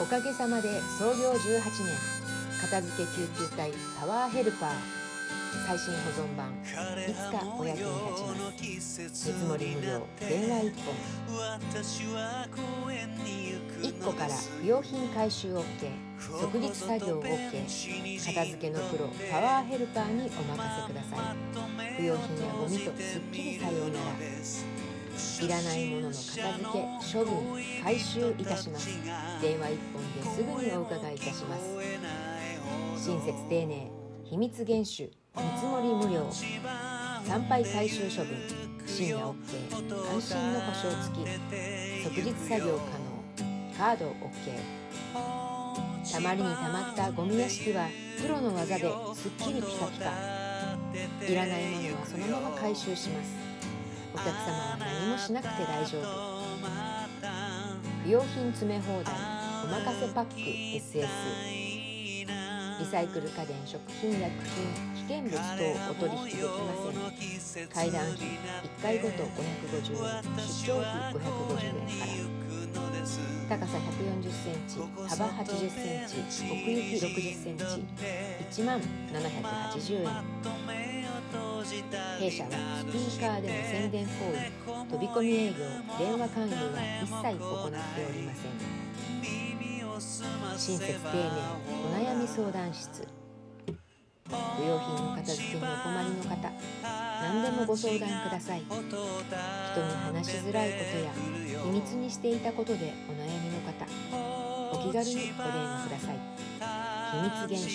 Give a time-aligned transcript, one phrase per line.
[0.00, 1.96] おかげさまで創業18年
[2.60, 4.70] 片付け救急隊パワーヘルパー
[5.66, 6.66] 最新保存版い
[7.12, 8.36] つかお役に立ちま
[8.80, 9.00] す。
[9.02, 10.94] 見積もり無料電話1本。
[13.82, 15.64] 1個から不用品回収 OK
[16.18, 20.30] 即日作業 OK 片付けのプロパワーヘルパーにお任
[20.86, 21.36] せください。
[21.96, 24.00] 不用品やゴミとすっきりさようなら
[25.42, 26.42] いらないものの片付
[26.72, 28.88] け処分回収いたします。
[29.42, 31.64] 電話1本ですぐにお伺いいたします。
[33.04, 33.90] 親切丁寧
[34.24, 36.30] 秘密厳守見積もり無料。
[37.24, 38.36] 参拝回収処分
[38.86, 39.34] 深夜 OK
[40.14, 41.26] 安心の保証付き。
[42.04, 44.12] 即日作業可能カード OK
[46.12, 47.88] たまりにたまったゴミ屋敷は
[48.22, 50.12] プロの技ですっきりピカピカ。
[51.28, 53.47] いらないものはそのまま回収します。
[54.20, 56.02] お客様は何もしなくて大丈夫。
[58.04, 59.14] 不用品詰め放題
[59.64, 61.06] おまかせパック SS
[62.80, 65.38] リサイクル家電食品薬品危険物等
[65.90, 66.72] お取引できま
[67.38, 67.68] せん。
[67.68, 71.18] 階段費1回ごと550円出張費550
[71.64, 72.47] 円から。
[73.48, 74.76] 高さ140センチ
[75.08, 77.08] 幅80センチ奥行き60
[77.42, 77.64] センチ
[78.60, 80.06] 1万780円。
[82.18, 84.52] 弊社はスピーカーでの宣伝行為
[84.90, 85.54] 飛び込み営業
[85.98, 86.58] 電話勧誘は
[87.02, 87.76] 一切行って
[88.08, 88.50] おりません。
[90.58, 91.22] 親切丁寧
[91.72, 93.08] お悩み相談室。
[94.28, 94.32] 不
[94.66, 97.07] 用品の片付けにお困りの方。
[97.58, 98.62] もご相談ください。
[98.62, 98.86] 人に
[100.04, 101.12] 話しづらいことや
[101.64, 103.86] 秘密にしていたことでお悩みの方
[104.72, 106.16] お気軽にお電話ください。
[107.10, 107.70] 秘密厳守。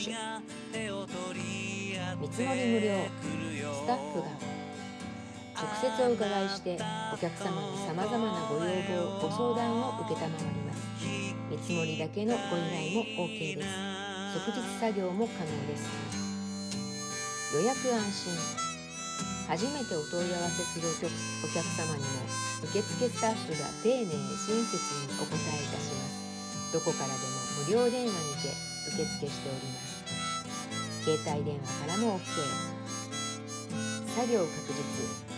[2.21, 2.87] 見積もり無料。
[3.73, 4.27] スタッフが
[5.55, 6.77] 直接お伺いして
[7.13, 10.85] お客様のさまざまなご要望ご相談を承ります。
[11.49, 13.67] 見積もりだけのご依頼も OK です。
[14.33, 15.89] 即日作業も可能です。
[17.55, 18.62] 予約安心。
[19.47, 22.07] 初めてお問い合わせするお客様にも
[22.63, 24.15] 受付スタッフが丁寧親
[24.63, 26.73] 切にお答えいたします。
[26.73, 27.19] どこからでも
[27.67, 28.49] 無料電話にて
[28.95, 30.03] 受付しております。
[31.03, 32.21] 携帯電話からも OK
[34.15, 35.33] 作業確実。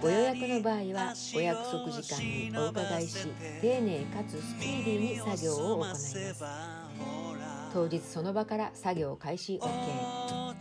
[0.00, 3.26] ご予約の場合はお約束時間にお伺いし
[3.60, 6.16] 丁寧かつスピーディーに作業を行います。
[7.74, 10.54] 当日その場から作業開始 OK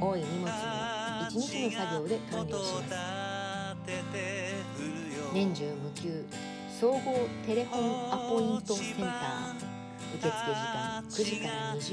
[0.00, 0.50] 多い荷物も
[1.32, 2.88] 1日の作業で完了します。
[5.32, 6.26] 年中無休
[6.78, 9.06] 総合テレホンアポイントセンター
[10.14, 11.88] 受付時間9時から20時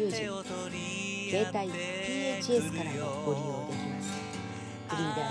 [1.30, 4.10] 携帯 PHS からもご利用できます。
[4.90, 5.24] フリーダイ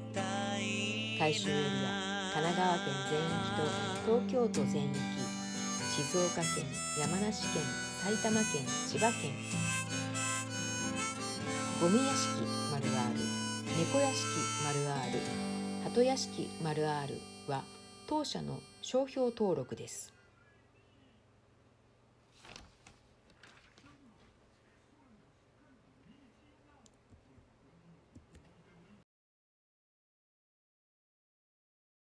[1.20, 3.28] 回収エリア神奈川県全域
[3.58, 3.64] と
[4.06, 4.94] 東京都全域
[5.96, 6.66] 静岡県
[7.00, 7.62] 山梨県
[8.04, 9.31] 埼玉県千葉県。
[11.80, 13.14] ゴミ屋敷丸 R
[13.78, 14.26] 猫屋敷
[14.66, 15.20] 丸 R
[15.84, 17.14] 鳩屋敷丸 R
[17.48, 17.62] は
[18.08, 20.12] 当社の商標登録です。